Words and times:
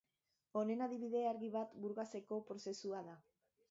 Honen 0.61 0.81
adibide 0.85 1.23
argi 1.33 1.53
bat 1.59 1.79
Burgoseko 1.87 2.43
Prozesua 2.53 3.09
da. 3.13 3.19